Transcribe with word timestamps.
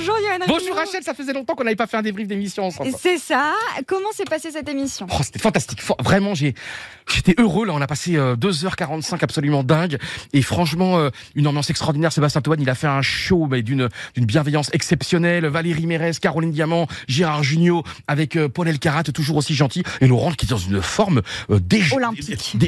Bonjour 0.00 0.16
Yann 0.26 0.42
Bonjour 0.48 0.74
Rachel, 0.76 1.02
ça 1.02 1.12
faisait 1.12 1.32
longtemps 1.34 1.54
qu'on 1.54 1.64
n'avait 1.64 1.76
pas 1.76 1.86
fait 1.86 1.98
un 1.98 2.02
débrief 2.02 2.26
d'émission 2.26 2.64
ensemble. 2.64 2.90
C'est 2.98 3.18
ça. 3.18 3.52
Comment 3.86 4.10
s'est 4.12 4.24
passée 4.24 4.50
cette 4.50 4.68
émission? 4.68 5.06
Oh, 5.10 5.16
c'était 5.22 5.38
fantastique. 5.38 5.82
Fa- 5.82 5.94
Vraiment, 6.00 6.34
j'ai, 6.34 6.54
j'étais 7.12 7.34
heureux. 7.38 7.66
Là, 7.66 7.74
on 7.74 7.80
a 7.82 7.86
passé 7.86 8.16
euh, 8.16 8.34
2h45 8.36 9.22
absolument 9.22 9.62
dingue. 9.62 9.98
Et 10.32 10.40
franchement, 10.40 10.98
euh, 10.98 11.10
une 11.34 11.46
ambiance 11.46 11.68
extraordinaire. 11.68 12.12
Sébastien 12.12 12.40
Toine, 12.40 12.60
il 12.62 12.70
a 12.70 12.74
fait 12.74 12.86
un 12.86 13.02
show 13.02 13.46
d'une, 13.48 13.88
d'une 14.14 14.24
bienveillance 14.24 14.70
exceptionnelle. 14.72 15.44
Valérie 15.46 15.86
Mérez, 15.86 16.12
Caroline 16.20 16.50
Diamant, 16.52 16.86
Gérard 17.06 17.42
Jugnot, 17.42 17.82
avec 18.08 18.36
euh, 18.36 18.48
Paul 18.48 18.68
Elkarat, 18.68 19.02
toujours 19.04 19.36
aussi 19.36 19.54
gentil. 19.54 19.82
Et 20.00 20.06
Laurent, 20.06 20.32
qui 20.32 20.46
est 20.46 20.50
dans 20.50 20.56
une 20.56 20.80
forme 20.80 21.20
euh, 21.50 21.58
dé- 21.60 21.82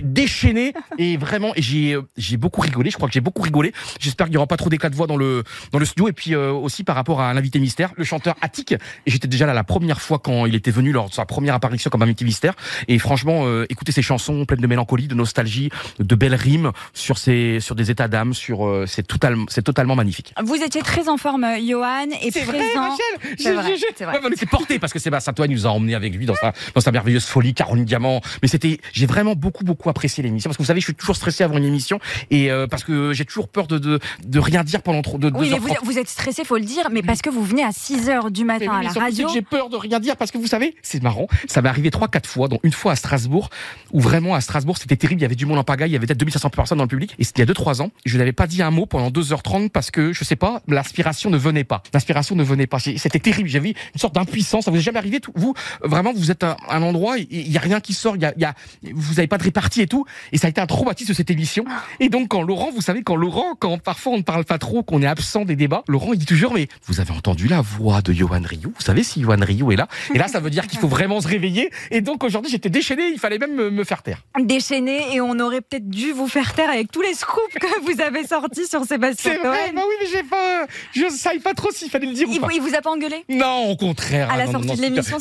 déchaînée. 0.02 0.74
Et 0.98 1.16
vraiment, 1.16 1.52
et 1.56 1.62
j'ai, 1.62 1.92
euh, 1.94 2.02
j'ai 2.18 2.36
beaucoup 2.36 2.60
rigolé. 2.60 2.90
Je 2.90 2.96
crois 2.96 3.08
que 3.08 3.14
j'ai 3.14 3.20
beaucoup 3.20 3.42
rigolé. 3.42 3.72
J'espère 4.00 4.26
qu'il 4.26 4.32
n'y 4.32 4.36
aura 4.38 4.46
pas 4.46 4.56
trop 4.58 4.68
d'éclat 4.68 4.90
de 4.90 4.96
voix 4.96 5.06
dans 5.06 5.16
le, 5.16 5.44
dans 5.72 5.78
le 5.78 5.84
studio. 5.86 6.08
Et 6.08 6.12
puis 6.12 6.34
aussi 6.36 6.84
par 6.84 6.94
rapport 6.96 7.20
à 7.20 7.21
l'invité 7.32 7.58
mystère, 7.58 7.92
le 7.96 8.04
chanteur 8.04 8.34
Attic. 8.40 8.72
Et 8.72 8.78
j'étais 9.06 9.28
déjà 9.28 9.46
là 9.46 9.54
la 9.54 9.64
première 9.64 10.00
fois 10.00 10.18
quand 10.18 10.46
il 10.46 10.54
était 10.54 10.70
venu 10.70 10.92
lors 10.92 11.08
de 11.08 11.14
sa 11.14 11.24
première 11.24 11.54
apparition 11.54 11.90
comme 11.90 12.02
invité 12.02 12.24
mystère. 12.24 12.54
Et 12.88 12.98
franchement, 12.98 13.42
euh, 13.46 13.66
écoutez 13.68 13.92
ces 13.92 14.02
chansons 14.02 14.44
pleines 14.44 14.60
de 14.60 14.66
mélancolie, 14.66 15.08
de 15.08 15.14
nostalgie, 15.14 15.70
de 15.98 16.14
belles 16.14 16.34
rimes 16.34 16.72
sur 16.94 17.18
ces, 17.18 17.60
sur 17.60 17.74
des 17.74 17.90
états 17.90 18.08
d'âme, 18.08 18.34
sur 18.34 18.66
euh, 18.66 18.84
c'est 18.86 19.06
totalement, 19.06 19.44
c'est 19.48 19.62
totalement 19.62 19.94
magnifique. 19.94 20.34
Vous 20.42 20.56
étiez 20.56 20.82
très 20.82 21.08
en 21.08 21.16
forme, 21.16 21.44
euh, 21.44 21.58
Johan, 21.64 22.08
et 22.20 22.30
présent. 22.30 22.90
Rachel 22.90 23.36
C'est 23.38 23.52
vrai, 23.52 23.74
c'est 23.96 24.04
vrai. 24.04 24.14
Ouais, 24.18 24.24
on 24.24 24.30
était 24.30 24.46
porté 24.46 24.78
parce 24.78 24.92
que 24.92 24.98
Sébastien 24.98 25.32
Toine 25.32 25.50
nous 25.50 25.66
a 25.66 25.70
emmené 25.70 25.94
avec 25.94 26.14
lui 26.14 26.26
dans 26.26 26.34
sa, 26.34 26.52
dans 26.74 26.80
sa 26.80 26.90
merveilleuse 26.92 27.24
folie, 27.24 27.54
Caroline 27.54 27.84
Diamant. 27.84 28.20
Mais 28.42 28.48
c'était, 28.48 28.78
j'ai 28.92 29.06
vraiment 29.06 29.34
beaucoup, 29.34 29.64
beaucoup 29.64 29.88
apprécié 29.88 30.22
l'émission 30.22 30.48
parce 30.48 30.56
que 30.56 30.62
vous 30.62 30.66
savez, 30.66 30.80
je 30.80 30.86
suis 30.86 30.94
toujours 30.94 31.16
stressé 31.16 31.44
avant 31.44 31.58
une 31.58 31.64
émission 31.64 32.00
et 32.30 32.50
euh, 32.50 32.66
parce 32.66 32.84
que 32.84 33.12
j'ai 33.12 33.24
toujours 33.24 33.48
peur 33.48 33.66
de, 33.66 33.78
de, 33.78 33.98
de 34.24 34.38
rien 34.38 34.64
dire 34.64 34.82
pendant 34.82 35.02
trop 35.02 35.18
de 35.18 35.30
Oui, 35.34 35.50
mais 35.50 35.56
2h30. 35.56 35.60
vous, 35.60 35.74
vous 35.84 35.98
êtes 35.98 36.08
stressé, 36.08 36.44
faut 36.44 36.56
le 36.56 36.64
dire, 36.64 36.88
mais 36.90 37.02
parce 37.12 37.20
que 37.20 37.28
vous 37.28 37.44
venez 37.44 37.62
à 37.62 37.70
6h 37.72 38.30
du 38.30 38.44
Mais 38.44 38.54
matin 38.54 38.78
oui, 38.80 38.86
à 38.86 38.94
la 38.94 39.00
radio. 39.00 39.28
J'ai 39.34 39.42
peur 39.42 39.68
de 39.68 39.76
rien 39.76 40.00
dire 40.00 40.16
parce 40.16 40.30
que 40.30 40.38
vous 40.38 40.46
savez, 40.46 40.74
c'est 40.82 41.02
marrant. 41.02 41.26
Ça 41.46 41.60
m'est 41.60 41.68
arrivé 41.68 41.90
trois, 41.90 42.08
quatre 42.08 42.26
fois, 42.26 42.48
dont 42.48 42.58
une 42.62 42.72
fois 42.72 42.92
à 42.92 42.96
Strasbourg, 42.96 43.50
où 43.92 44.00
vraiment 44.00 44.34
à 44.34 44.40
Strasbourg 44.40 44.78
c'était 44.78 44.96
terrible. 44.96 45.20
Il 45.20 45.24
y 45.24 45.26
avait 45.26 45.34
du 45.34 45.44
monde 45.44 45.58
en 45.58 45.64
pagaille, 45.64 45.90
il 45.90 45.92
y 45.92 45.96
avait 45.96 46.06
peut-être 46.06 46.18
2500 46.20 46.48
personnes 46.48 46.78
dans 46.78 46.84
le 46.84 46.88
public. 46.88 47.14
Et 47.18 47.24
c'était 47.24 47.40
il 47.40 47.42
y 47.42 47.44
a 47.44 47.46
deux, 47.46 47.52
trois 47.54 47.82
ans. 47.82 47.90
Je 48.06 48.16
n'avais 48.16 48.32
pas 48.32 48.46
dit 48.46 48.62
un 48.62 48.70
mot 48.70 48.86
pendant 48.86 49.10
2h30 49.10 49.68
parce 49.68 49.90
que 49.90 50.14
je 50.14 50.24
sais 50.24 50.36
pas, 50.36 50.62
l'inspiration 50.68 51.28
ne 51.28 51.36
venait 51.36 51.64
pas. 51.64 51.82
L'inspiration 51.92 52.34
ne 52.34 52.44
venait 52.44 52.66
pas. 52.66 52.78
C'était 52.78 53.18
terrible. 53.18 53.48
J'avais 53.50 53.70
une 53.94 54.00
sorte 54.00 54.14
d'impuissance. 54.14 54.64
Ça 54.64 54.70
vous 54.70 54.78
est 54.78 54.80
jamais 54.80 54.98
arrivé 54.98 55.20
tout- 55.20 55.32
Vous, 55.34 55.52
vraiment, 55.82 56.14
vous 56.14 56.30
êtes 56.30 56.44
à 56.44 56.56
un 56.70 56.82
endroit, 56.82 57.18
il 57.18 57.50
y 57.52 57.58
a 57.58 57.60
rien 57.60 57.80
qui 57.80 57.92
sort. 57.92 58.16
Y 58.16 58.24
a, 58.24 58.32
y 58.38 58.44
a, 58.44 58.54
vous 58.94 59.18
avez 59.18 59.26
pas 59.28 59.36
de 59.36 59.44
répartie 59.44 59.82
et 59.82 59.86
tout. 59.86 60.06
Et 60.32 60.38
ça 60.38 60.46
a 60.46 60.50
été 60.50 60.60
un 60.62 60.66
traumatisme 60.66 61.10
de 61.10 61.14
cette 61.14 61.30
émission. 61.30 61.66
Et 62.00 62.08
donc 62.08 62.28
quand 62.28 62.40
Laurent, 62.40 62.70
vous 62.74 62.80
savez, 62.80 63.02
quand 63.02 63.16
Laurent, 63.16 63.54
quand 63.58 63.76
parfois 63.76 64.14
on 64.14 64.18
ne 64.18 64.22
parle 64.22 64.46
pas 64.46 64.56
trop, 64.58 64.82
qu'on 64.82 65.02
est 65.02 65.06
absent 65.06 65.44
des 65.44 65.56
débats, 65.56 65.82
Laurent 65.88 66.14
il 66.14 66.18
dit 66.18 66.26
toujours 66.26 66.54
mais 66.54 66.68
vous 66.86 67.00
avez 67.02 67.12
entendu 67.12 67.48
la 67.48 67.60
voix 67.60 68.00
de 68.02 68.12
Johan 68.12 68.40
Rioux 68.44 68.72
Vous 68.74 68.82
savez 68.84 69.02
si 69.02 69.20
Johan 69.22 69.36
Rioux 69.40 69.72
est 69.72 69.76
là 69.76 69.88
Et 70.14 70.18
là 70.18 70.28
ça 70.28 70.40
veut 70.40 70.50
dire 70.50 70.66
qu'il 70.66 70.78
faut 70.78 70.88
vraiment 70.88 71.20
se 71.20 71.28
réveiller. 71.28 71.70
Et 71.90 72.00
donc 72.00 72.24
aujourd'hui 72.24 72.50
j'étais 72.50 72.70
déchaîné, 72.70 73.08
il 73.12 73.18
fallait 73.18 73.38
même 73.38 73.54
me, 73.54 73.70
me 73.70 73.84
faire 73.84 74.02
taire. 74.02 74.22
Déchaîné, 74.40 75.14
et 75.14 75.20
on 75.20 75.38
aurait 75.40 75.60
peut-être 75.60 75.88
dû 75.88 76.12
vous 76.12 76.28
faire 76.28 76.54
taire 76.54 76.70
avec 76.70 76.90
tous 76.90 77.02
les 77.02 77.14
scoops 77.14 77.54
que 77.60 77.80
vous 77.92 78.00
avez 78.00 78.26
sortis 78.26 78.66
sur 78.66 78.84
Sébastien 78.84 79.32
C'est 79.34 79.46
vrai, 79.46 79.72
bah 79.74 79.82
oui 79.86 79.94
mais 80.00 80.06
j'ai 80.12 80.22
pas, 80.22 80.66
je 80.94 81.08
savais 81.14 81.38
pas 81.40 81.54
trop 81.54 81.70
s'il 81.72 81.90
fallait 81.90 82.06
le 82.06 82.14
dire 82.14 82.26
Il, 82.30 82.38
ou 82.38 82.40
pas. 82.40 82.46
vous- 82.46 82.52
il 82.52 82.60
vous 82.62 82.74
a 82.74 82.80
pas 82.80 82.90
engueulé? 82.90 83.24
Non, 83.28 83.66
au 83.70 83.76
contraire. 83.76 84.30
À 84.30 84.36
la 84.36 84.44
Ah, 84.44 84.46
non, 84.46 84.52
sortie 84.52 84.66
non, 84.68 84.72
de 84.74 84.78
c'est 84.78 84.88
l'émission, 84.88 85.18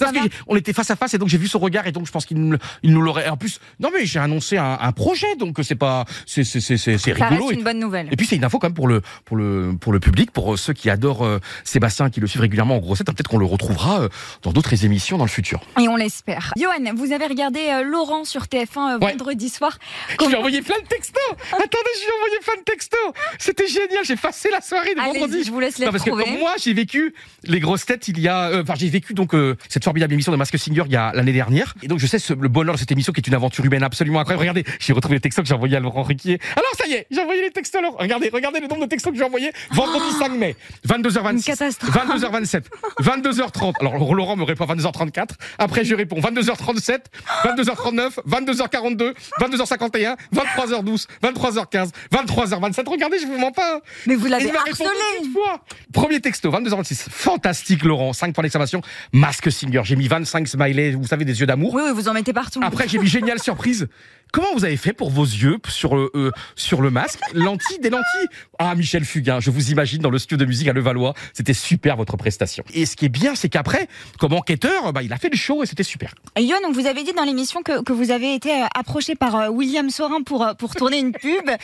On 0.47 0.55
était 0.55 0.73
face 0.73 0.91
à 0.91 0.95
face 0.95 1.13
et 1.13 1.17
donc 1.17 1.29
j'ai 1.29 1.37
vu 1.37 1.47
son 1.47 1.59
regard 1.59 1.87
et 1.87 1.91
donc 1.91 2.05
je 2.07 2.11
pense 2.11 2.25
qu'il 2.25 2.37
nous, 2.37 2.57
l'aurait. 2.83 3.27
En 3.29 3.37
plus, 3.37 3.59
non 3.79 3.89
mais 3.93 4.05
j'ai 4.05 4.19
annoncé 4.19 4.57
un, 4.57 4.77
un 4.79 4.91
projet 4.91 5.35
donc 5.37 5.57
c'est 5.63 5.75
pas, 5.75 6.05
c'est 6.25 6.43
c'est 6.43 6.59
c'est 6.61 6.77
c'est 6.77 6.97
c'est 6.97 7.13
rigolo. 7.13 7.51
et- 7.51 7.55
une 7.55 7.63
bonne 7.63 7.79
nouvelle. 7.79 8.07
Et 8.11 8.15
puis 8.15 8.25
c'est 8.27 8.35
une 8.35 8.43
info 8.43 8.59
quand 8.59 8.67
même 8.67 8.73
pour 8.75 8.87
le 8.87 9.01
pour 9.25 9.37
le 9.37 9.73
pour 9.79 9.93
le 9.93 9.99
public, 9.99 10.31
pour 10.31 10.57
ceux 10.59 10.73
qui 10.73 10.89
adorent 10.89 11.25
euh, 11.25 11.39
Sébastien, 11.71 12.09
qui 12.09 12.19
le 12.19 12.27
suivent 12.27 12.41
régulièrement 12.41 12.75
en 12.75 12.79
grossette. 12.79 13.07
Peut-être 13.07 13.29
qu'on 13.29 13.37
le 13.37 13.45
retrouvera 13.45 14.01
euh, 14.01 14.09
dans 14.43 14.51
d'autres 14.51 14.83
émissions 14.85 15.17
dans 15.17 15.23
le 15.23 15.29
futur. 15.29 15.61
Et 15.79 15.87
on 15.87 15.95
l'espère. 15.95 16.53
Johan, 16.57 16.93
vous 16.95 17.11
avez 17.13 17.25
regardé 17.27 17.59
euh, 17.69 17.83
Laurent 17.83 18.25
sur 18.25 18.43
TF1 18.43 18.95
euh, 18.95 18.99
Ouais. 18.99 19.11
vendredi 19.11 19.49
soir. 19.49 19.77
Je 20.07 20.11
lui 20.11 20.17
Comment- 20.17 20.31
ai 20.31 20.35
envoyé 20.37 20.61
plein 20.61 20.79
de 20.79 20.87
textos. 20.87 21.15
Attendez, 21.51 21.67
je 21.95 21.99
lui 22.01 22.09
ai 22.09 22.17
envoyé 22.17 22.39
plein 22.43 22.57
de 22.57 22.63
textos. 22.63 22.99
C'était 23.39 23.67
génial. 23.67 24.03
J'ai 24.03 24.15
passé 24.17 24.49
la 24.51 24.61
soirée 24.61 24.93
de 24.95 24.99
vendredi. 25.01 25.43
je 25.45 25.51
vous 25.51 25.59
laisse 25.59 25.77
les 25.77 25.85
Non, 25.85 25.91
parce 25.91 26.03
que 26.03 26.09
retrouver. 26.11 26.37
moi, 26.37 26.53
j'ai 26.61 26.73
vécu 26.73 27.13
les 27.43 27.59
grosses 27.59 27.85
têtes 27.85 28.07
il 28.09 28.19
y 28.19 28.27
a. 28.27 28.49
euh, 28.49 28.61
Enfin, 28.63 28.73
j'ai 28.77 28.89
vécu 28.89 29.13
donc 29.13 29.33
euh, 29.33 29.55
cette 29.69 29.83
formidable 29.83 30.13
émission 30.13 30.31
de 30.31 30.37
Mask 30.37 30.57
Singer 30.57 30.83
il 30.85 30.91
y 30.91 30.95
a 30.97 31.11
l'année 31.13 31.33
dernière. 31.33 31.73
Et 31.83 31.87
donc, 31.87 31.99
je 31.99 32.05
sais 32.07 32.19
ce- 32.19 32.33
le 32.33 32.47
bonheur 32.49 32.75
de 32.75 32.79
cette 32.79 32.91
émission 32.91 33.13
qui 33.13 33.21
est 33.21 33.27
une 33.27 33.33
aventure 33.33 33.63
humaine 33.65 33.83
absolument 33.83 34.19
incroyable. 34.19 34.41
Regardez, 34.41 34.65
j'ai 34.79 34.93
retrouvé 34.93 35.15
les 35.15 35.21
textos 35.21 35.43
que 35.43 35.47
j'ai 35.47 35.55
envoyés 35.55 35.77
à 35.77 35.79
Laurent 35.79 36.03
Riquier. 36.03 36.39
Alors, 36.55 36.71
ça 36.77 36.85
y 36.87 36.93
est, 36.93 37.07
j'ai 37.09 37.21
envoyé 37.21 37.41
les 37.41 37.51
textos. 37.51 37.81
Regardez, 37.97 38.29
regardez 38.33 38.59
le 38.59 38.67
nombre 38.67 38.81
de 38.81 38.89
textos 38.89 39.11
que 39.13 39.17
j'ai 39.17 39.23
envoyés. 39.23 39.51
Vendredi 39.71 40.11
5 40.19 40.31
mai, 40.33 40.55
22h26. 40.87 41.50
Une 41.51 41.57
catastrophe. 41.57 41.95
22h27, 41.95 42.63
22h30. 43.01 43.73
Alors, 43.81 44.15
Laurent 44.15 44.35
me 44.37 44.43
répond 44.43 44.65
22h34. 44.65 45.29
Après, 45.57 45.83
je 45.85 45.95
réponds 45.95 46.19
22h37, 46.19 46.99
22h39, 47.45 48.19
22h42, 48.27 49.13
22h51, 49.39 50.15
23h12, 50.33 51.07
23h15, 51.23 51.89
23h27. 52.13 52.89
Regardez, 52.89 53.19
je 53.19 53.25
vous 53.27 53.37
mens 53.37 53.51
pas. 53.51 53.75
hein. 53.75 53.79
Mais 54.07 54.15
vous 54.15 54.27
l'avez 54.27 54.51
harcelé 54.55 54.89
une 55.23 55.31
fois. 55.31 55.63
Premier 55.93 56.19
texto, 56.21 56.51
22h26. 56.51 57.07
Fantastique, 57.09 57.83
Laurent. 57.83 58.13
5 58.13 58.33
points 58.33 58.43
d'exclamation. 58.43 58.81
Masque 59.13 59.51
Singer. 59.51 59.81
J'ai 59.83 59.95
mis 59.95 60.07
25 60.07 60.47
smileys, 60.47 60.91
vous 60.93 61.07
savez, 61.07 61.25
des 61.25 61.39
yeux 61.39 61.45
d'amour. 61.45 61.73
Oui, 61.73 61.81
oui, 61.85 61.91
vous 61.93 62.07
en 62.07 62.13
mettez 62.13 62.33
partout. 62.33 62.59
Après, 62.63 62.87
j'ai 62.87 62.97
mis 62.99 63.07
génial 63.07 63.39
surprise. 63.39 63.87
Comment 64.31 64.47
vous 64.53 64.63
avez 64.63 64.77
fait 64.77 64.93
pour 64.93 65.09
vos 65.09 65.25
yeux 65.25 65.57
sur 65.67 65.95
le, 65.95 66.09
euh, 66.15 66.31
sur 66.55 66.81
le 66.81 66.89
masque? 66.89 67.19
Lentilles, 67.33 67.79
des 67.79 67.89
lentilles? 67.89 68.27
Ah, 68.59 68.75
Michel 68.75 69.03
Fugain, 69.03 69.39
je 69.39 69.51
vous 69.51 69.71
imagine 69.71 70.01
dans 70.01 70.09
le 70.09 70.19
studio 70.19 70.37
de 70.37 70.45
musique 70.45 70.67
à 70.67 70.73
Levallois. 70.73 71.13
C'était 71.33 71.53
super 71.53 71.97
votre 71.97 72.15
prestation. 72.15 72.63
Et 72.73 72.85
ce 72.85 72.95
qui 72.95 73.05
est 73.05 73.09
bien, 73.09 73.35
c'est 73.35 73.49
qu'après, 73.49 73.87
comme 74.19 74.33
enquêteur, 74.33 74.93
bah, 74.93 75.03
il 75.03 75.11
a 75.11 75.17
fait 75.17 75.29
le 75.29 75.35
show 75.37 75.63
et 75.63 75.65
c'était 75.65 75.83
super. 75.83 76.13
Yoann, 76.37 76.61
on 76.65 76.71
vous 76.71 76.85
avait 76.87 77.03
dit 77.03 77.11
dans 77.13 77.23
l'émission 77.25 77.61
que, 77.61 77.83
que 77.83 77.91
vous 77.91 78.11
avez 78.11 78.33
été 78.35 78.51
euh, 78.51 78.65
approché 78.73 79.15
par 79.15 79.35
euh, 79.35 79.49
William 79.49 79.89
Sorin 79.89 80.21
pour, 80.23 80.45
euh, 80.45 80.53
pour 80.53 80.75
tourner 80.75 80.99
une 80.99 81.11
pub. 81.11 81.49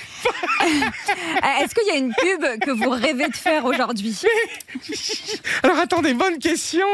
Euh, 0.64 1.64
Est-ce 1.64 1.74
qu'il 1.74 1.88
y 1.88 1.92
a 1.92 1.98
une 1.98 2.14
pub 2.14 2.60
que 2.62 2.72
vous 2.72 2.90
rêvez 2.90 3.28
de 3.28 3.36
faire 3.36 3.64
aujourd'hui? 3.66 4.18
Alors 5.64 5.78
attendez, 5.78 6.14
bonne 6.14 6.40
question. 6.40 6.86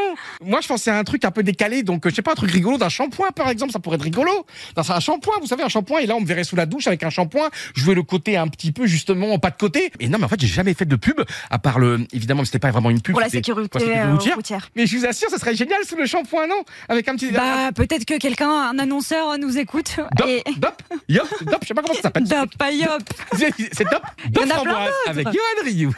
Moi, 0.42 0.60
je 0.60 0.68
pensais 0.68 0.90
à 0.90 0.98
un 0.98 1.04
truc 1.04 1.24
un 1.24 1.30
peu 1.30 1.42
décalé, 1.42 1.82
donc 1.82 2.06
euh, 2.06 2.10
je 2.10 2.14
sais 2.14 2.22
pas, 2.22 2.32
un 2.32 2.36
truc 2.36 2.50
rigolo 2.50 2.76
d'un 2.78 2.88
shampoing, 2.88 3.30
par 3.30 3.48
exemple, 3.48 3.72
ça 3.72 3.78
pourrait 3.80 3.96
être 3.96 4.02
rigolo. 4.02 4.46
Dans 4.76 4.92
un 4.92 5.00
shampoing, 5.00 5.34
vous 5.40 5.46
savez, 5.46 5.63
un 5.64 5.68
shampoing, 5.68 6.00
et 6.00 6.06
là, 6.06 6.16
on 6.16 6.20
me 6.20 6.26
verrait 6.26 6.44
sous 6.44 6.56
la 6.56 6.66
douche 6.66 6.86
avec 6.86 7.02
un 7.02 7.10
shampoing, 7.10 7.48
jouer 7.74 7.94
le 7.94 8.02
côté 8.02 8.36
un 8.36 8.48
petit 8.48 8.72
peu, 8.72 8.86
justement, 8.86 9.38
pas 9.38 9.50
de 9.50 9.56
côté. 9.56 9.90
Et 10.00 10.08
non, 10.08 10.18
mais 10.18 10.24
en 10.24 10.28
fait, 10.28 10.40
j'ai 10.40 10.46
jamais 10.46 10.74
fait 10.74 10.84
de 10.84 10.96
pub, 10.96 11.20
à 11.50 11.58
part 11.58 11.78
le, 11.78 12.06
évidemment, 12.12 12.44
c'était 12.44 12.58
pas 12.58 12.70
vraiment 12.70 12.90
une 12.90 13.00
pub. 13.00 13.12
Pour 13.14 13.20
la 13.20 13.28
sécurité, 13.28 13.68
pour 13.68 13.80
la 13.80 13.86
sécurité 13.86 14.08
euh, 14.08 14.12
routière. 14.12 14.36
routière. 14.36 14.68
Mais 14.76 14.86
je 14.86 14.96
vous 14.98 15.06
assure, 15.06 15.28
ça 15.30 15.38
serait 15.38 15.54
génial 15.54 15.78
sous 15.84 15.96
le 15.96 16.06
shampoing, 16.06 16.46
non? 16.46 16.62
Avec 16.88 17.08
un 17.08 17.16
petit. 17.16 17.30
Bah, 17.30 17.72
peut-être 17.74 18.04
que 18.04 18.18
quelqu'un, 18.18 18.50
un 18.50 18.78
annonceur, 18.78 19.38
nous 19.38 19.58
écoute. 19.58 19.96
Dop, 20.16 20.28
Et... 20.28 20.42
dop, 20.56 20.82
yop, 21.08 21.28
dop, 21.44 21.58
je 21.62 21.68
sais 21.68 21.74
pas 21.74 21.82
comment 21.82 21.94
ça 21.94 22.02
s'appelle. 22.02 22.24
Dop, 22.24 22.56
pas 22.56 22.70
yop. 22.72 23.02
C'est 23.72 23.84
Dop 23.84 24.02
plein 24.32 24.46
framboise 24.46 24.90
avec 25.06 25.26
Johan 25.26 25.64
Rioux. 25.64 25.94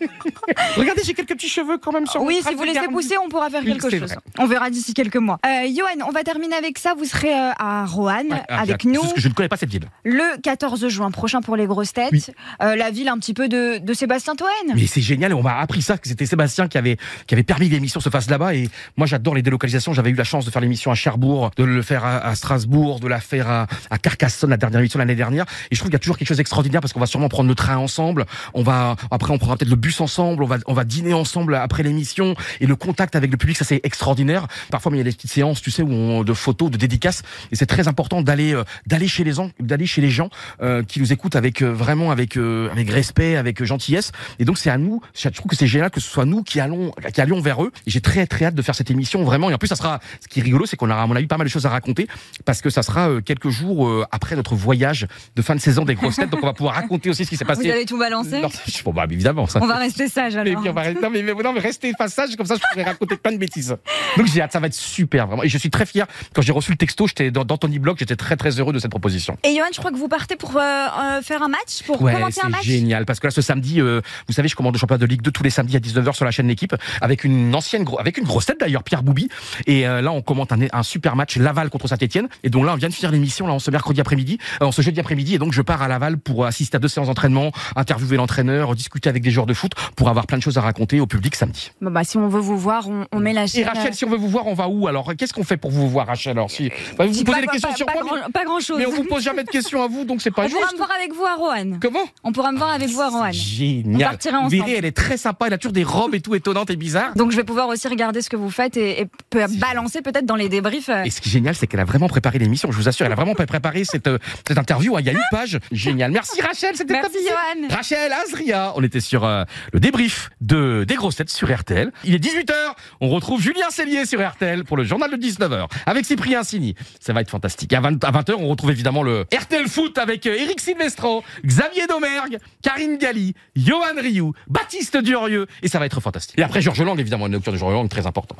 Regardez, 0.76 1.02
j'ai 1.04 1.14
quelques 1.14 1.34
petits 1.34 1.48
cheveux 1.48 1.78
quand 1.78 1.92
même 1.92 2.06
sur 2.06 2.22
Oui, 2.22 2.40
si 2.46 2.54
vous 2.54 2.62
laissez 2.62 2.78
regardez. 2.80 2.92
pousser, 2.94 3.16
on 3.22 3.28
pourra 3.28 3.50
faire 3.50 3.62
quelque 3.64 3.90
chose. 3.90 4.00
vrai. 4.00 4.16
On 4.38 4.46
verra 4.46 4.70
d'ici 4.70 4.94
quelques 4.94 5.16
mois. 5.16 5.38
Euh, 5.46 5.68
Johan, 5.74 6.06
on 6.06 6.10
va 6.12 6.24
terminer 6.24 6.56
avec 6.56 6.78
ça. 6.78 6.94
Vous 6.94 7.04
serez 7.04 7.32
euh, 7.32 7.50
à 7.58 7.84
Roanne 7.86 8.28
Ouais, 8.30 8.42
avec 8.48 8.84
nous 8.84 8.97
Parce 9.02 9.14
que 9.14 9.20
je 9.20 9.28
ne 9.28 9.34
connais 9.34 9.48
pas 9.48 9.56
cette 9.56 9.70
ville. 9.70 9.88
le 10.04 10.40
14 10.42 10.88
juin 10.88 11.10
prochain 11.10 11.40
pour 11.40 11.56
les 11.56 11.66
grosses 11.66 11.92
têtes. 11.92 12.12
Oui. 12.12 12.24
Euh, 12.62 12.76
la 12.76 12.90
ville 12.90 13.08
un 13.08 13.18
petit 13.18 13.34
peu 13.34 13.48
de, 13.48 13.78
de 13.78 13.94
Sébastien 13.94 14.34
Toen. 14.34 14.46
Mais 14.74 14.86
c'est 14.86 15.00
génial, 15.00 15.34
on 15.34 15.42
m'a 15.42 15.58
appris 15.58 15.82
ça, 15.82 15.98
que 15.98 16.08
c'était 16.08 16.26
Sébastien 16.26 16.68
qui 16.68 16.78
avait, 16.78 16.96
qui 17.26 17.34
avait 17.34 17.42
permis 17.42 17.68
que 17.68 17.74
l'émission 17.74 18.00
se 18.00 18.08
fasse 18.08 18.30
là-bas. 18.30 18.54
Et 18.54 18.68
moi, 18.96 19.06
j'adore 19.06 19.34
les 19.34 19.42
délocalisations. 19.42 19.92
J'avais 19.92 20.10
eu 20.10 20.14
la 20.14 20.24
chance 20.24 20.44
de 20.44 20.50
faire 20.50 20.62
l'émission 20.62 20.90
à 20.90 20.94
Cherbourg, 20.94 21.50
de 21.56 21.64
le 21.64 21.82
faire 21.82 22.04
à, 22.04 22.18
à 22.18 22.34
Strasbourg, 22.34 23.00
de 23.00 23.08
la 23.08 23.20
faire 23.20 23.48
à, 23.50 23.66
à 23.90 23.98
Carcassonne, 23.98 24.50
la 24.50 24.56
dernière 24.56 24.80
émission 24.80 24.98
l'année 24.98 25.14
dernière. 25.14 25.44
Et 25.70 25.74
je 25.74 25.80
trouve 25.80 25.88
qu'il 25.88 25.94
y 25.94 25.96
a 25.96 26.00
toujours 26.00 26.18
quelque 26.18 26.28
chose 26.28 26.36
d'extraordinaire 26.36 26.80
parce 26.80 26.92
qu'on 26.92 27.00
va 27.00 27.06
sûrement 27.06 27.28
prendre 27.28 27.48
le 27.48 27.54
train 27.54 27.76
ensemble. 27.76 28.26
On 28.54 28.62
va, 28.62 28.96
après, 29.10 29.32
on 29.32 29.38
prendra 29.38 29.56
peut-être 29.56 29.70
le 29.70 29.76
bus 29.76 30.00
ensemble. 30.00 30.42
On 30.42 30.46
va, 30.46 30.58
on 30.66 30.74
va 30.74 30.84
dîner 30.84 31.14
ensemble 31.14 31.54
après 31.54 31.82
l'émission. 31.82 32.34
Et 32.60 32.66
le 32.66 32.76
contact 32.76 33.16
avec 33.16 33.30
le 33.30 33.36
public, 33.36 33.56
ça 33.56 33.64
c'est 33.64 33.80
extraordinaire. 33.84 34.46
Parfois, 34.70 34.92
il 34.94 34.98
y 34.98 35.00
a 35.00 35.04
des 35.04 35.12
petites 35.12 35.30
séances, 35.30 35.60
tu 35.62 35.70
sais, 35.70 35.82
où 35.82 35.92
on, 35.92 36.24
de 36.24 36.32
photos, 36.32 36.70
de 36.70 36.76
dédicaces. 36.76 37.22
Et 37.52 37.56
c'est 37.56 37.66
très 37.66 37.88
important 37.88 38.22
d'aller, 38.22 38.54
euh, 38.54 38.64
d'aller 38.88 39.06
chez 39.08 39.22
les 39.24 39.32
gens, 39.32 39.50
d'aller 39.60 39.86
chez 39.86 40.00
les 40.00 40.10
gens 40.10 40.30
euh, 40.62 40.82
qui 40.82 41.00
nous 41.00 41.12
écoutent 41.12 41.36
avec 41.36 41.62
euh, 41.62 41.72
vraiment 41.72 42.10
avec 42.10 42.36
euh, 42.36 42.70
avec 42.72 42.90
respect, 42.90 43.36
avec 43.36 43.62
gentillesse. 43.62 44.12
Et 44.38 44.44
donc 44.44 44.58
c'est 44.58 44.70
à 44.70 44.78
nous. 44.78 45.00
Je 45.14 45.28
trouve 45.28 45.50
que 45.50 45.56
c'est 45.56 45.66
génial 45.66 45.90
que 45.90 46.00
ce 46.00 46.08
soit 46.08 46.24
nous 46.24 46.42
qui 46.42 46.58
allons 46.60 46.92
qui 47.12 47.20
allions 47.20 47.40
vers 47.40 47.62
eux. 47.62 47.70
Et 47.86 47.90
j'ai 47.90 48.00
très 48.00 48.26
très 48.26 48.46
hâte 48.46 48.54
de 48.54 48.62
faire 48.62 48.74
cette 48.74 48.90
émission 48.90 49.22
vraiment. 49.24 49.50
Et 49.50 49.54
en 49.54 49.58
plus, 49.58 49.68
ça 49.68 49.76
sera. 49.76 50.00
Ce 50.20 50.28
qui 50.28 50.40
est 50.40 50.42
rigolo, 50.42 50.66
c'est 50.66 50.76
qu'on 50.76 50.90
aura 50.90 51.02
à 51.02 51.06
mon 51.06 51.16
avis 51.16 51.26
pas 51.26 51.36
mal 51.36 51.46
de 51.46 51.52
choses 51.52 51.66
à 51.66 51.70
raconter 51.70 52.08
parce 52.44 52.62
que 52.62 52.70
ça 52.70 52.82
sera 52.82 53.08
euh, 53.10 53.20
quelques 53.20 53.50
jours 53.50 53.86
euh, 53.86 54.04
après 54.10 54.36
notre 54.36 54.54
voyage 54.54 55.06
de 55.36 55.42
fin 55.42 55.54
de 55.54 55.60
saison 55.60 55.84
des 55.84 55.94
grosses 55.94 56.16
têtes. 56.16 56.30
Donc 56.30 56.40
on 56.42 56.46
va 56.46 56.54
pouvoir 56.54 56.74
raconter 56.74 57.10
aussi 57.10 57.24
ce 57.24 57.30
qui 57.30 57.36
s'est 57.36 57.44
Vous 57.44 57.48
passé. 57.54 57.70
allez 57.70 57.84
tout 57.84 57.98
balancer? 57.98 58.40
Non, 58.40 58.48
bon, 58.84 58.92
bah, 58.92 59.06
évidemment 59.10 59.46
ça. 59.46 59.60
On 59.62 59.66
va 59.66 59.76
rester 59.76 60.08
sage. 60.08 60.34
Mais, 60.34 60.40
alors. 60.50 60.62
puis 60.62 60.70
on 60.70 60.72
va- 60.72 60.92
non, 60.94 61.10
mais, 61.10 61.22
non, 61.22 61.52
mais 61.52 61.60
restez 61.60 61.92
face 61.98 62.14
sage, 62.14 62.34
comme 62.36 62.46
ça 62.46 62.54
je 62.54 62.60
pourrais 62.72 62.84
raconter 62.84 63.16
plein 63.16 63.32
de 63.32 63.38
bêtises. 63.38 63.76
Donc 64.16 64.26
j'ai 64.26 64.40
hâte, 64.40 64.52
ça 64.52 64.60
va 64.60 64.66
être 64.68 64.74
super, 64.74 65.26
vraiment. 65.26 65.42
Et 65.42 65.48
je 65.48 65.58
suis 65.58 65.70
très 65.70 65.86
fier. 65.86 66.06
Quand 66.34 66.42
j'ai 66.42 66.52
reçu 66.52 66.70
le 66.70 66.76
texto, 66.76 67.06
j'étais 67.06 67.30
dans, 67.30 67.44
dans 67.44 67.56
Tony 67.58 67.78
Block, 67.78 67.98
j'étais 67.98 68.16
très 68.16 68.36
très 68.36 68.58
heureux 68.60 68.72
de 68.72 68.77
cette 68.78 68.90
proposition. 68.90 69.36
Et 69.44 69.54
Johan, 69.54 69.66
je 69.72 69.78
crois 69.78 69.90
que 69.90 69.96
vous 69.96 70.08
partez 70.08 70.36
pour 70.36 70.56
euh, 70.56 70.60
euh, 70.60 71.22
faire 71.22 71.42
un 71.42 71.48
match, 71.48 71.82
pour 71.86 72.00
Ouais, 72.02 72.12
commenter 72.14 72.40
un 72.40 72.44
c'est 72.44 72.48
match. 72.50 72.64
génial. 72.64 73.04
Parce 73.06 73.20
que 73.20 73.26
là, 73.26 73.30
ce 73.30 73.40
samedi, 73.42 73.80
euh, 73.80 74.00
vous 74.26 74.34
savez, 74.34 74.48
je 74.48 74.56
commande 74.56 74.74
le 74.74 74.78
championnat 74.78 74.98
de 74.98 75.06
Ligue 75.06 75.22
2 75.22 75.30
tous 75.30 75.42
les 75.42 75.50
samedis 75.50 75.76
à 75.76 75.80
19h 75.80 76.14
sur 76.14 76.24
la 76.24 76.30
chaîne 76.30 76.48
L'équipe, 76.48 76.74
avec 77.00 77.24
une 77.24 77.54
ancienne, 77.54 77.84
avec 77.98 78.18
une 78.18 78.24
grosse 78.24 78.46
tête 78.46 78.58
d'ailleurs, 78.60 78.82
Pierre 78.82 79.02
Boubi. 79.02 79.28
Et 79.66 79.86
euh, 79.86 80.00
là, 80.00 80.12
on 80.12 80.22
commente 80.22 80.52
un, 80.52 80.58
un 80.72 80.82
super 80.82 81.16
match 81.16 81.36
Laval 81.36 81.70
contre 81.70 81.88
Saint-Etienne. 81.88 82.28
Et 82.42 82.50
donc 82.50 82.64
là, 82.64 82.72
on 82.72 82.76
vient 82.76 82.88
de 82.88 82.94
finir 82.94 83.10
l'émission, 83.12 83.46
là, 83.46 83.52
on 83.52 83.58
ce 83.58 83.70
mercredi 83.70 84.00
après-midi, 84.00 84.38
on 84.60 84.72
ce 84.72 84.82
jeudi 84.82 85.00
après-midi. 85.00 85.34
Et 85.34 85.38
donc, 85.38 85.52
je 85.52 85.62
pars 85.62 85.82
à 85.82 85.88
Laval 85.88 86.18
pour 86.18 86.46
assister 86.46 86.76
à 86.76 86.78
deux 86.78 86.88
séances 86.88 87.06
d'entraînement, 87.08 87.52
interviewer 87.76 88.16
l'entraîneur, 88.16 88.74
discuter 88.74 89.08
avec 89.08 89.22
des 89.22 89.30
joueurs 89.30 89.46
de 89.46 89.54
foot, 89.54 89.72
pour 89.96 90.08
avoir 90.08 90.26
plein 90.26 90.38
de 90.38 90.42
choses 90.42 90.58
à 90.58 90.60
raconter 90.62 91.00
au 91.00 91.06
public 91.06 91.34
samedi. 91.36 91.70
Bah, 91.80 92.04
si 92.04 92.16
on 92.16 92.28
veut 92.28 92.40
vous 92.40 92.58
voir, 92.58 92.88
on, 92.88 93.06
on 93.12 93.18
met 93.20 93.32
la 93.32 93.44
Et 93.44 93.48
chaîne. 93.48 93.64
Rachel, 93.68 93.94
si 93.94 94.04
on 94.04 94.10
veut 94.10 94.16
vous 94.16 94.28
voir, 94.28 94.46
on 94.46 94.54
va 94.54 94.68
où? 94.68 94.88
Alors 94.88 95.12
Qu'est-ce 95.18 95.32
qu'on 95.32 95.44
fait 95.44 95.56
pour 95.56 95.70
vous 95.70 95.88
voir, 95.88 96.06
Rachel 96.06 96.32
Alors, 96.32 96.50
si 96.50 96.70
bah, 96.96 97.06
vous 97.06 97.24
posez 97.24 97.40
des 97.40 97.46
questions 97.48 97.70
pas- 97.70 97.76
sur 97.76 97.86
pas 97.86 97.92
moi, 97.94 98.02
grand- 98.04 98.16
mais, 98.26 98.32
pas 98.32 98.44
grand 98.44 98.60
chose. 98.68 98.78
mais 98.78 98.86
on 98.86 98.92
vous 98.92 99.04
pose 99.04 99.22
jamais 99.22 99.44
de 99.44 99.48
questions 99.50 99.82
à 99.82 99.88
vous, 99.88 100.04
donc 100.04 100.22
c'est 100.22 100.30
pas 100.30 100.44
On 100.44 100.48
pourra 100.48 100.60
juste. 100.60 100.72
me 100.72 100.78
voir 100.78 100.90
avec 100.96 101.12
vous 101.12 101.24
à 101.24 101.34
Roanne. 101.34 101.78
Comment 101.82 102.04
On 102.24 102.32
pourra 102.32 102.52
me 102.52 102.58
voir 102.58 102.70
avec 102.70 102.88
vous 102.88 103.00
à 103.00 103.08
Roanne. 103.08 103.30
On 103.30 103.32
Génial. 103.32 104.10
partira 104.10 104.38
verrez, 104.48 104.60
ensemble. 104.60 104.74
elle 104.78 104.84
est 104.84 104.96
très 104.96 105.16
sympa, 105.16 105.46
elle 105.46 105.52
a 105.54 105.58
toujours 105.58 105.72
des 105.72 105.84
robes 105.84 106.14
et 106.14 106.20
tout 106.20 106.34
étonnantes 106.34 106.70
et 106.70 106.76
bizarres. 106.76 107.14
Donc 107.14 107.30
je 107.32 107.36
vais 107.36 107.44
pouvoir 107.44 107.68
aussi 107.68 107.88
regarder 107.88 108.22
ce 108.22 108.30
que 108.30 108.36
vous 108.36 108.50
faites 108.50 108.76
et, 108.76 109.00
et 109.02 109.06
peut 109.30 109.44
balancer 109.58 110.02
peut-être 110.02 110.26
dans 110.26 110.36
les 110.36 110.48
débriefs. 110.48 110.88
euh, 110.88 111.02
Et 111.04 111.10
ce 111.10 111.20
qui 111.20 111.28
est 111.28 111.32
génial, 111.32 111.54
c'est 111.54 111.66
qu'elle 111.66 111.80
a 111.80 111.84
vraiment 111.84 112.08
préparé 112.08 112.38
l'émission. 112.38 112.70
Je 112.70 112.76
vous 112.76 112.88
assure, 112.88 113.06
elle 113.06 113.12
a 113.12 113.16
vraiment 113.16 113.34
préparé 113.34 113.84
cette, 113.84 114.06
euh, 114.06 114.18
cette 114.46 114.58
interview. 114.58 114.96
hein. 114.96 115.00
Il 115.00 115.06
y 115.06 115.10
a 115.10 115.12
une 115.12 115.22
page. 115.30 115.58
Génial. 115.72 116.10
Merci 116.10 116.40
Rachel, 116.40 116.76
c'était 116.76 116.94
Merci 116.94 117.12
top. 117.12 117.22
Johan. 117.28 117.68
Rachel, 117.70 118.12
Azria, 118.12 118.72
on 118.76 118.82
était 118.82 119.00
sur 119.00 119.24
euh, 119.24 119.44
le 119.72 119.80
débrief 119.80 120.30
de 120.40 120.84
des 120.86 120.94
grosses 120.94 121.16
têtes 121.16 121.30
sur 121.30 121.54
RTL. 121.54 121.90
Il 122.04 122.14
est 122.14 122.22
18h, 122.24 122.52
on 123.00 123.08
retrouve 123.08 123.40
Julien 123.40 123.70
Cellier 123.70 124.04
sur 124.06 124.26
RTL 124.26 124.64
pour 124.64 124.76
le 124.76 124.84
journal 124.84 125.10
de 125.10 125.16
19h 125.16 125.66
avec 125.86 126.04
Cyprien 126.04 126.42
Sini. 126.42 126.74
Ça 127.00 127.12
va 127.12 127.20
être 127.20 127.30
fantastique. 127.30 127.72
À 127.72 127.80
20, 127.80 128.02
à 128.04 128.10
20h, 128.12 128.34
on 128.38 128.48
retrouve 128.48 128.57
évidemment 128.66 129.02
le 129.02 129.26
RTL 129.32 129.68
Foot 129.68 129.98
avec 129.98 130.26
euh, 130.26 130.36
Eric 130.36 130.60
Silvestro, 130.60 131.22
Xavier 131.44 131.86
Domergue, 131.86 132.38
Karine 132.62 132.98
Galli, 132.98 133.34
Johan 133.56 134.00
Rioux, 134.00 134.32
Baptiste 134.48 134.96
Durieux 134.96 135.46
et 135.62 135.68
ça 135.68 135.78
va 135.78 135.86
être 135.86 136.00
fantastique. 136.00 136.38
Et 136.38 136.42
après 136.42 136.60
Georges 136.60 136.82
Lang, 136.82 136.98
évidemment, 136.98 137.26
une 137.26 137.34
lecture 137.34 137.52
de 137.52 137.58
Georges 137.58 137.74
Lang 137.74 137.88
très 137.88 138.06
important. 138.06 138.36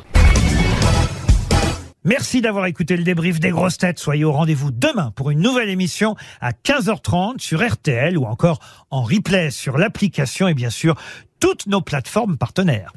Merci 2.04 2.40
d'avoir 2.40 2.66
écouté 2.66 2.96
le 2.96 3.02
débrief 3.02 3.38
des 3.38 3.50
grosses 3.50 3.76
têtes. 3.76 3.98
Soyez 3.98 4.24
au 4.24 4.32
rendez-vous 4.32 4.70
demain 4.70 5.12
pour 5.14 5.30
une 5.30 5.40
nouvelle 5.40 5.68
émission 5.68 6.16
à 6.40 6.52
15h30 6.52 7.38
sur 7.40 7.66
RTL 7.66 8.16
ou 8.16 8.24
encore 8.24 8.60
en 8.90 9.02
replay 9.02 9.50
sur 9.50 9.76
l'application 9.76 10.48
et 10.48 10.54
bien 10.54 10.70
sûr 10.70 10.94
toutes 11.40 11.66
nos 11.66 11.80
plateformes 11.80 12.38
partenaires. 12.38 12.92